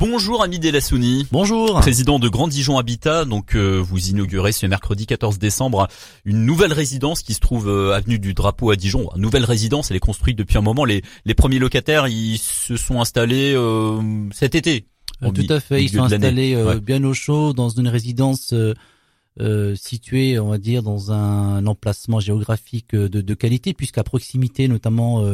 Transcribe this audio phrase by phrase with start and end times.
[0.00, 1.26] Bonjour ami Delassouni.
[1.32, 1.80] Bonjour.
[1.80, 5.88] Président de Grand Dijon Habitat, donc euh, vous inaugurez ce mercredi 14 décembre
[6.24, 9.08] une nouvelle résidence qui se trouve euh, avenue du Drapeau à Dijon.
[9.16, 10.84] Une nouvelle résidence, elle est construite depuis un moment.
[10.84, 14.00] Les, les premiers locataires, ils se sont installés euh,
[14.32, 14.86] cet été.
[15.20, 18.54] Tout à fait, ils sont installés bien au chaud dans une résidence
[19.74, 25.24] située, on va dire, dans un emplacement géographique de, de qualité, puisqu'à proximité notamment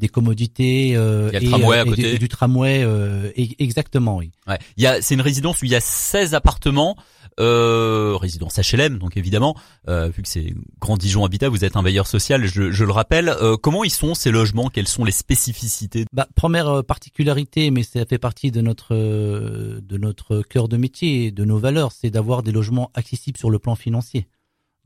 [0.00, 2.18] des commodités euh, et, tramway côté.
[2.18, 4.32] du, tramway euh, exactement oui.
[4.48, 4.58] Ouais.
[4.76, 6.96] Il y a c'est une résidence où il y a 16 appartements
[7.38, 9.54] euh, résidence HLM donc évidemment
[9.88, 12.92] euh, vu que c'est Grand Dijon Habitat vous êtes un veilleur social je, je le
[12.92, 14.68] rappelle euh, comment ils sont ces logements?
[14.70, 16.06] Quelles sont les spécificités?
[16.12, 21.26] Bah, première euh, particularité mais ça fait partie de notre de notre cœur de métier
[21.26, 24.26] et de nos valeurs c'est d'avoir des logements accessibles sur le plan financier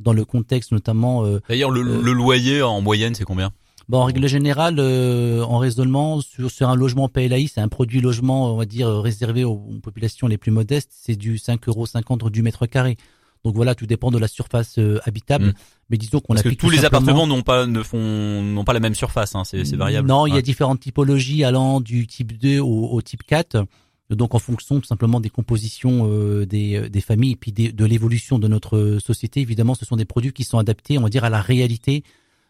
[0.00, 3.52] dans le contexte notamment d'ailleurs le, le loyer en moyenne c'est combien?
[3.88, 8.00] Bon, en règle générale, euh, en raisonnement sur, sur un logement PLAI, c'est un produit
[8.00, 12.42] logement, on va dire, réservé aux, populations les plus modestes, c'est du 5,50 euros du
[12.42, 12.96] mètre carré.
[13.44, 15.48] Donc voilà, tout dépend de la surface euh, habitable.
[15.48, 15.52] Hmm.
[15.90, 18.80] Mais disons qu'on a que tous les appartements n'ont pas ne font n'ont pas la
[18.80, 20.08] même surface, hein, c'est variable.
[20.08, 23.66] Non, il y a différentes typologies allant du type 2 au, au type 4.
[24.08, 28.38] Donc en fonction tout simplement des compositions euh, des, des familles et puis de l'évolution
[28.38, 31.30] de notre société, évidemment, ce sont des produits qui sont adaptés, on va dire, à
[31.30, 32.02] la réalité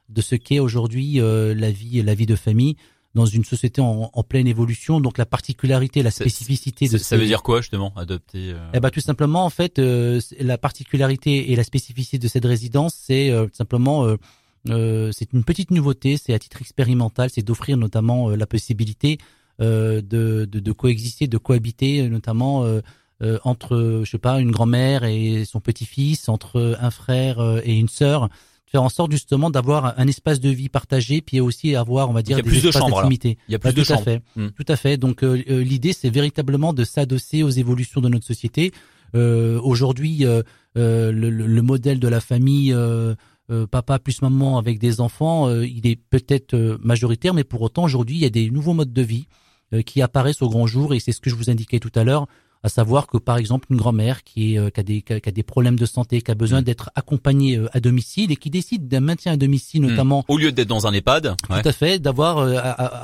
[0.08, 2.76] de ce qu'est aujourd'hui euh, la vie la vie de famille
[3.14, 5.00] dans une société en, pleine évolution.
[5.00, 8.70] Donc la particularité, la spécificité de ça veut dire quoi justement adopter euh...
[8.74, 12.92] Eh ben tout simplement en fait euh, la particularité et la spécificité de cette résidence,
[13.00, 14.06] c'est euh, simplement
[14.66, 19.18] c'est une petite nouveauté, c'est à titre expérimental, c'est d'offrir notamment la possibilité
[19.60, 22.66] de, de, de, coexister, de cohabiter, notamment
[23.44, 28.30] entre je sais pas une grand-mère et son petit-fils, entre un frère et une sœur
[28.74, 32.22] faire en sorte justement d'avoir un espace de vie partagé, puis aussi avoir, on va
[32.22, 33.08] dire, il y a plus de chambres.
[33.08, 34.00] Il y a plus bah, de tout chambres.
[34.00, 34.48] À fait, hmm.
[34.48, 34.96] Tout à fait.
[34.96, 38.72] Donc euh, euh, l'idée, c'est véritablement de s'adosser aux évolutions de notre société.
[39.14, 40.42] Euh, Aujourd'hui, euh
[40.76, 42.74] le, le, modèle de la famille.
[43.70, 48.22] papa plus maman avec des enfants, il est peut-être majoritaire, mais pour autant aujourd'hui il
[48.22, 49.28] y a des nouveaux modes de vie
[49.86, 52.26] qui apparaissent au grand jour et c'est ce que je vous indiquais tout à l'heure
[52.64, 55.42] à savoir que par exemple une grand-mère qui, euh, qui, a des, qui, a, des
[55.42, 56.64] problèmes de santé, qui a besoin mm.
[56.64, 59.90] d'être accompagnée euh, à domicile et qui décide d'un maintien à domicile mm.
[59.90, 60.24] notamment.
[60.28, 61.36] Au lieu d'être dans un EHPAD.
[61.46, 62.58] Tout à fait, d'avoir euh,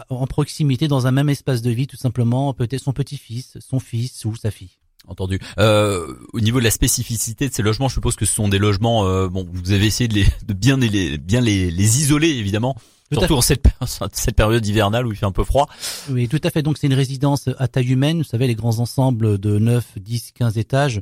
[0.09, 4.25] en proximité dans un même espace de vie tout simplement peut-être son petit-fils, son fils
[4.25, 4.80] ou sa fille.
[5.09, 5.41] Entendu.
[5.59, 8.59] Euh, au niveau de la spécificité de ces logements, je suppose que ce sont des
[8.59, 9.07] logements.
[9.07, 12.77] Euh, bon, vous avez essayé de, les, de bien les bien les, les isoler évidemment.
[13.13, 13.65] Surtout en cette,
[14.13, 15.69] cette période hivernale où il fait un peu froid.
[16.11, 16.63] Oui, tout à fait.
[16.63, 18.19] Donc c'est une résidence à taille humaine.
[18.19, 21.01] Vous savez, les grands ensembles de 9, 10, 15 étages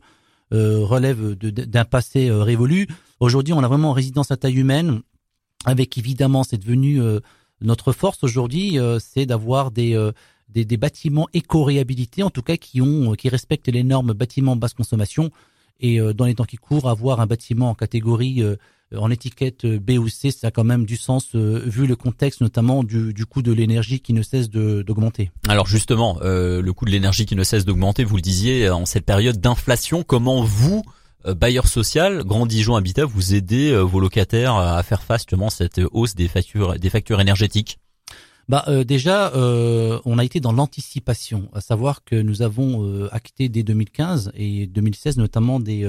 [0.53, 2.88] euh, relèvent d'un passé euh, révolu.
[3.20, 5.03] Aujourd'hui, on a vraiment une résidence à taille humaine,
[5.64, 7.20] avec évidemment, c'est devenu euh,
[7.60, 9.94] notre force aujourd'hui, euh, c'est d'avoir des,
[10.48, 14.75] des, des bâtiments éco-réhabilités, en tout cas qui ont qui respectent les normes bâtiments basse
[14.75, 15.31] consommation.
[15.81, 18.56] Et dans les temps qui courent, avoir un bâtiment en catégorie euh,
[18.97, 21.97] en étiquette euh, B ou C, ça a quand même du sens euh, vu le
[21.97, 25.31] contexte notamment du, du coût de l'énergie qui ne cesse d'augmenter.
[25.47, 28.87] Alors justement, euh, le coût de l'énergie qui ne cesse d'augmenter, vous le disiez, en
[28.87, 30.82] cette période d'inflation, comment vous,
[31.25, 35.81] bailleur social, Grand Dijon Habitat, vous aidez vos locataires à faire face justement à cette
[35.92, 37.78] hausse des factures, des factures énergétiques?
[38.48, 43.62] Bah déjà, euh, on a été dans l'anticipation, à savoir que nous avons acté dès
[43.62, 45.86] 2015 et 2016 notamment des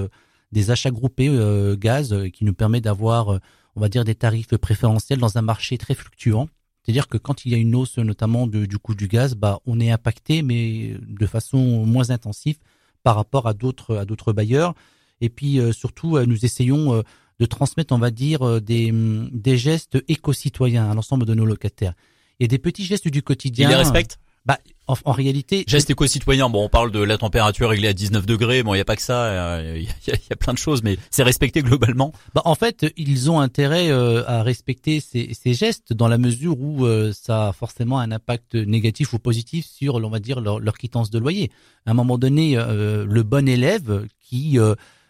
[0.52, 3.40] des achats groupés euh, gaz euh, qui nous permet d'avoir, euh,
[3.75, 6.50] on va dire, des tarifs préférentiels dans un marché très fluctuant.
[6.81, 9.80] C'est-à-dire que quand il y a une hausse notamment du coût du gaz, bah, on
[9.80, 12.58] est impacté, mais de façon moins intensive
[13.03, 14.74] par rapport à d'autres à d'autres bailleurs.
[15.22, 17.03] Et puis surtout, nous essayons
[17.40, 18.92] de transmettre, on va dire, des,
[19.31, 21.94] des gestes éco-citoyens à l'ensemble de nos locataires.
[22.40, 23.68] Et des petits gestes du quotidien.
[23.68, 24.58] Ils les respectent bah,
[24.88, 26.50] en, en, réalité, geste éco-citoyen.
[26.50, 28.64] Bon, on parle de la température réglée à 19 degrés.
[28.64, 29.26] Bon, il y a pas que ça.
[29.26, 32.14] Euh, il y, y, a plein de choses, mais c'est respecté globalement.
[32.34, 36.60] Bah, en fait, ils ont intérêt euh, à respecter ces, ces, gestes dans la mesure
[36.60, 40.60] où euh, ça a forcément un impact négatif ou positif sur, on va dire, leur,
[40.60, 41.52] leur quittance de loyer.
[41.86, 44.58] À un moment donné, le bon élève qui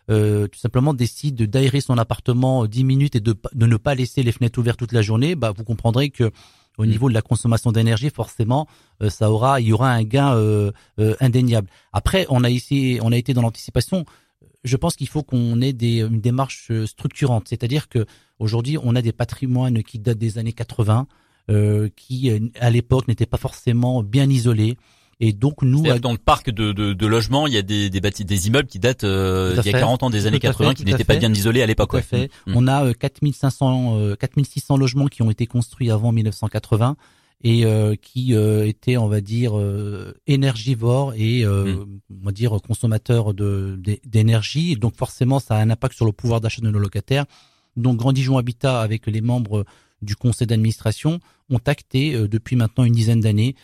[0.07, 4.31] tout simplement décide d'aérer son appartement 10 minutes et de, de ne pas laisser les
[4.31, 6.31] fenêtres ouvertes toute la journée, bah, vous comprendrez que
[6.79, 6.89] au mm.
[6.89, 8.67] niveau de la consommation d'énergie, forcément,
[9.03, 11.69] euh, ça aura, il y aura un gain euh, euh, indéniable.
[11.93, 14.05] Après, on a ici, on a été dans l'anticipation.
[14.63, 18.05] Je pense qu'il faut qu'on ait des, une démarche structurante, c'est-à-dire que
[18.39, 21.07] aujourd'hui, on a des patrimoines qui datent des années 80,
[21.95, 24.77] qui à l'époque n'étaient pas forcément bien isolés.
[25.21, 27.99] Et donc nous, dans le parc de, de, de logements, il y a des des,
[27.99, 30.85] bâti des immeubles qui datent euh, il y a 40 ans des années 80 qui
[30.85, 31.89] n'étaient pas bien isolés à l'époque.
[31.89, 32.31] Tout à fait.
[32.47, 32.53] Mm.
[32.55, 36.95] On a 4500 euh, 4600 euh, logements qui ont été construits avant 1980
[37.43, 37.65] et
[38.01, 39.53] qui était, on va dire,
[40.27, 41.85] énergivore et mmh.
[42.21, 44.75] on va dire consommateur de d'énergie.
[44.75, 47.23] Donc forcément, ça a un impact sur le pouvoir d'achat de nos locataires.
[47.77, 49.63] Donc Grand Dijon Habitat, avec les membres
[50.01, 53.55] du conseil d'administration, ont acté depuis maintenant une dizaine d'années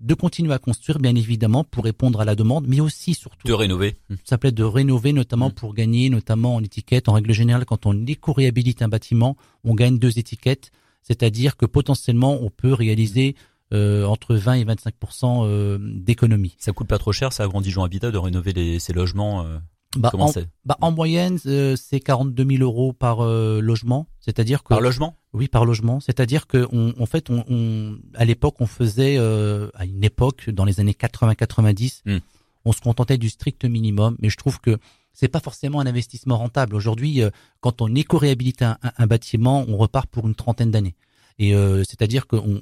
[0.00, 3.52] de continuer à construire, bien évidemment, pour répondre à la demande, mais aussi surtout de
[3.52, 3.96] rénover.
[4.24, 5.54] Ça plaît de rénover, notamment mmh.
[5.54, 7.08] pour gagner, notamment en étiquette.
[7.08, 10.70] En règle générale, quand on éco-réhabilite un bâtiment, on gagne deux étiquettes,
[11.02, 13.34] c'est-à-dire que potentiellement on peut réaliser
[13.72, 16.54] euh, entre 20 et 25% euh, d'économie.
[16.58, 19.44] Ça coûte pas trop cher, ça, à Grand Dijon Habitat, de rénover les, ces logements
[19.44, 19.58] euh
[19.96, 20.30] bah, en,
[20.66, 24.06] bah, en, moyenne, euh, c'est 42 000 euros par euh, logement.
[24.20, 25.16] C'est-à-dire que par logement?
[25.32, 25.98] Oui, par logement.
[26.00, 30.50] C'est-à-dire que on, en fait, on, on à l'époque, on faisait euh, à une époque
[30.50, 32.18] dans les années 80-90, hmm.
[32.66, 34.16] on se contentait du strict minimum.
[34.20, 34.76] Mais je trouve que
[35.14, 36.74] c'est pas forcément un investissement rentable.
[36.74, 37.22] Aujourd'hui,
[37.60, 40.94] quand on éco-réhabilite un, un, bâtiment, on repart pour une trentaine d'années.
[41.40, 42.60] Et c'est-à-dire qu'on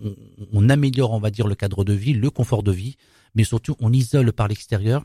[0.52, 2.96] on améliore, on va dire, le cadre de vie, le confort de vie,
[3.34, 5.05] mais surtout on isole par l'extérieur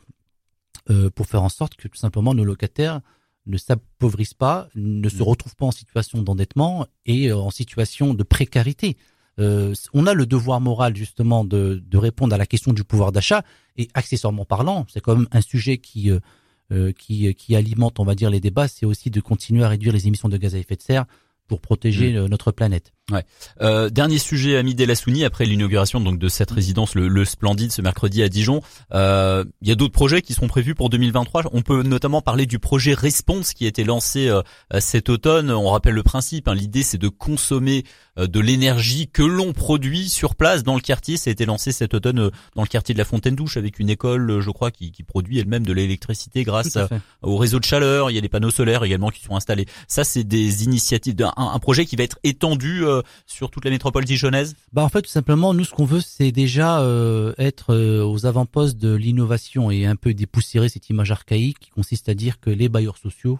[0.90, 3.00] euh, pour faire en sorte que tout simplement nos locataires
[3.46, 5.22] ne s'appauvrissent pas, ne se mm.
[5.22, 8.96] retrouvent pas en situation d'endettement et euh, en situation de précarité.
[9.38, 13.12] Euh, on a le devoir moral justement de, de, répondre à la question du pouvoir
[13.12, 13.42] d'achat
[13.76, 18.14] et accessoirement parlant, c'est quand même un sujet qui, euh, qui, qui alimente, on va
[18.14, 20.76] dire, les débats, c'est aussi de continuer à réduire les émissions de gaz à effet
[20.76, 21.06] de serre
[21.48, 22.26] pour protéger mm.
[22.26, 22.92] notre planète.
[23.12, 23.24] Ouais.
[23.60, 27.82] Euh, dernier sujet, Ami Delassouni, après l'inauguration donc de cette résidence, le, le, Splendide, ce
[27.82, 28.62] mercredi à Dijon.
[28.92, 31.44] Euh, il y a d'autres projets qui seront prévus pour 2023.
[31.52, 34.42] On peut notamment parler du projet Response qui a été lancé euh,
[34.80, 35.50] cet automne.
[35.50, 36.48] On rappelle le principe.
[36.48, 36.54] Hein.
[36.54, 37.84] L'idée, c'est de consommer
[38.18, 41.16] euh, de l'énergie que l'on produit sur place dans le quartier.
[41.16, 43.78] Ça a été lancé cet automne euh, dans le quartier de la Fontaine Douche avec
[43.78, 46.78] une école, je crois, qui, qui produit elle-même de l'électricité grâce
[47.22, 48.10] au réseau de chaleur.
[48.10, 49.66] Il y a des panneaux solaires également qui sont installés.
[49.88, 52.84] Ça, c'est des initiatives, un, un projet qui va être étendu
[53.26, 56.32] sur toute la métropole dijonnaise Bah en fait tout simplement nous ce qu'on veut c'est
[56.32, 61.58] déjà euh, être euh, aux avant-postes de l'innovation et un peu dépoussiérer cette image archaïque
[61.58, 63.38] qui consiste à dire que les bailleurs sociaux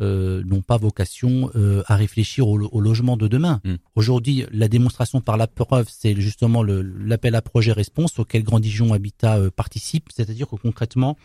[0.00, 1.50] euh, n'ont pas vocation
[1.86, 3.60] à réfléchir au, logement de demain.
[3.64, 3.76] Hmm.
[3.96, 8.92] Aujourd'hui, la démonstration par la preuve, c'est justement l'appel à projet réponse auquel Grand Dijon
[8.92, 11.16] Habitat participe, c'est-à-dire que concrètement,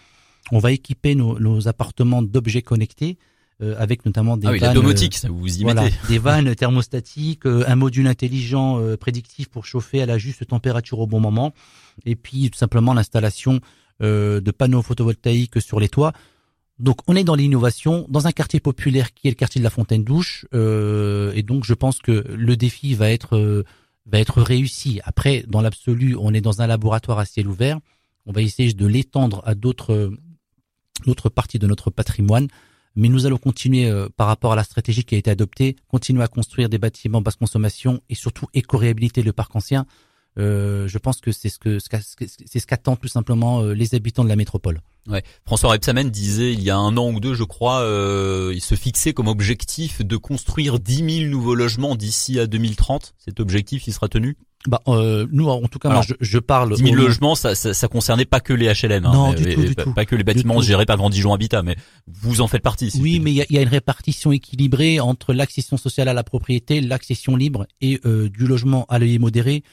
[0.51, 3.19] on va équiper nos, nos appartements d'objets connectés
[3.62, 7.64] euh, avec notamment des ah vannes, domotique, ça vous y voilà, des vannes thermostatiques, euh,
[7.68, 11.54] un module intelligent euh, prédictif pour chauffer à la juste température au bon moment,
[12.04, 13.60] et puis tout simplement l'installation
[14.00, 16.12] de panneaux photovoltaïques sur les toits.
[16.78, 19.70] Donc on est dans l'innovation dans un quartier populaire qui est le quartier de la
[19.70, 23.64] Fontaine Douche, et donc je pense que le défi va être
[24.08, 25.00] va être réussi.
[25.06, 27.80] Après, dans l'absolu, on est dans un laboratoire à ciel ouvert.
[28.26, 30.12] On va essayer de l'étendre à d'autres
[31.06, 32.50] d'autres parties de notre patrimoine
[32.95, 36.24] mais nous allons continuer euh, par rapport à la stratégie qui a été adoptée, continuer
[36.24, 39.86] à construire des bâtiments basse consommation et surtout éco-réhabiliter le parc ancien.
[40.40, 41.78] Euh, je pense que c'est ce que
[42.66, 44.81] qu'attendent tout simplement euh, les habitants de la métropole.
[45.45, 47.86] François Repsamen disait il y a un an ou deux, je crois,
[48.54, 53.13] il se fixait comme objectif de construire 10 000 nouveaux logements d'ici à 2030.
[53.18, 54.38] Cet objectif, il sera tenu?
[54.68, 56.75] Bah, euh, nous, en tout cas, moi, je, je, parle.
[56.75, 59.62] 10 000 logements, ça, ça, ça, concernait pas que les HLM, hein, non, du tout,
[59.62, 59.94] du pas, tout.
[59.94, 61.75] pas que les bâtiments gérés par Grand Dijon Habitat, mais
[62.07, 62.89] vous en faites partie.
[63.01, 66.24] oui, mais il y a, y a, une répartition équilibrée entre l'accession sociale à la
[66.24, 69.63] propriété, l'accession libre et euh, du logement à l'œil modéré.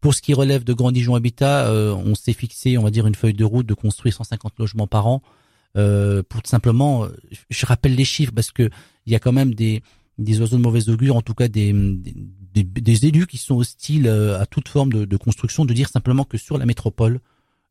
[0.00, 3.06] Pour ce qui relève de Grand Dijon Habitat, euh, on s'est fixé, on va dire,
[3.06, 5.22] une feuille de route de construire 150 logements par an.
[5.76, 7.06] Euh, pour tout simplement,
[7.50, 8.68] je rappelle les chiffres parce que
[9.06, 9.82] il y a quand même des
[10.20, 14.06] des oiseaux de mauvaise augure, en tout cas des, des, des, élus qui sont hostiles
[14.06, 17.20] euh, à toute forme de, de, construction, de dire simplement que sur la métropole,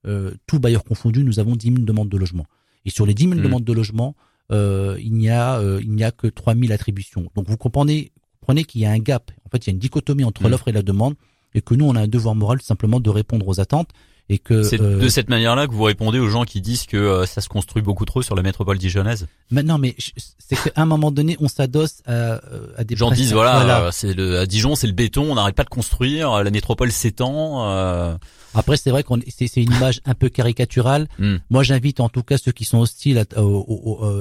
[0.08, 2.46] euh, tout bailleur confondu, nous avons 10 000 demandes de logement.
[2.86, 3.44] Et sur les 10 000 mmh.
[3.44, 4.16] demandes de logement,
[4.52, 7.30] euh, il n'y a euh, il n'y a que 3 000 attributions.
[7.36, 9.32] Donc vous comprenez, comprenez qu'il y a un gap.
[9.46, 10.52] En fait, il y a une dichotomie entre mmh.
[10.52, 11.16] l'offre et la demande,
[11.54, 13.90] et que nous, on a un devoir moral simplement de répondre aux attentes
[14.30, 16.98] et que c'est euh, de cette manière-là que vous répondez aux gens qui disent que
[16.98, 19.28] euh, ça se construit beaucoup trop sur la métropole dijonnaise.
[19.50, 19.96] Maintenant, mais
[20.38, 22.40] c'est qu'à un moment donné, on s'adosse à, euh,
[22.78, 25.64] à des gens disent voilà, c'est le à Dijon, c'est le béton, on n'arrête pas
[25.64, 28.20] de construire, la métropole s'étend.
[28.56, 31.08] Après, c'est vrai qu'on c'est une image un peu caricaturale.
[31.20, 31.38] Hmm.
[31.50, 33.24] Moi, j'invite en tout cas ceux qui sont hostiles à,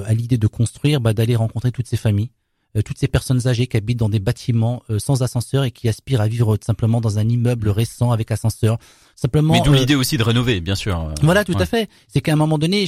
[0.05, 2.48] à l'idée de construire, bah, d'aller rencontrer toutes ces familles euh,
[2.85, 6.21] toutes ces personnes âgées qui habitent dans des bâtiments euh, sans ascenseur et qui aspirent
[6.21, 8.77] à vivre simplement dans un immeuble récent avec ascenseur.
[9.15, 9.53] Simplement.
[9.53, 11.13] Mais d'où euh, l'idée aussi de rénover, bien sûr.
[11.23, 11.89] Voilà, tout à fait.
[12.07, 12.87] C'est qu'à un moment donné,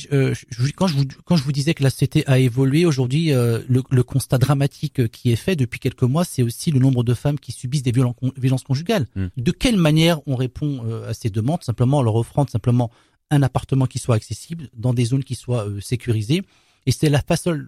[0.76, 4.04] quand je vous quand je vous disais que la société a évolué aujourd'hui, le, le,
[4.04, 7.52] constat dramatique qui est fait depuis quelques mois, c'est aussi le nombre de femmes qui
[7.52, 9.08] subissent des violences conjugales.
[9.16, 9.28] Hmm.
[9.36, 11.64] De quelle manière on répond à ces demandes?
[11.64, 12.92] Simplement en leur offrant simplement
[13.30, 16.44] un appartement qui soit accessible dans des zones qui soient sécurisées.
[16.86, 17.22] Et c'est la,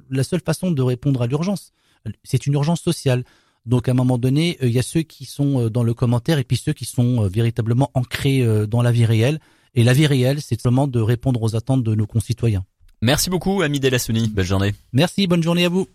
[0.10, 1.74] la seule façon de répondre à l'urgence
[2.24, 3.24] c'est une urgence sociale.
[3.66, 6.44] Donc à un moment donné, il y a ceux qui sont dans le commentaire et
[6.44, 9.40] puis ceux qui sont véritablement ancrés dans la vie réelle.
[9.76, 12.66] Et la vie réelle, c'est seulement de répondre aux attentes de nos concitoyens.
[13.02, 14.30] Merci beaucoup, Ami Delassoni.
[14.30, 14.74] Belle journée.
[14.94, 15.88] Merci, bonne journée à vous.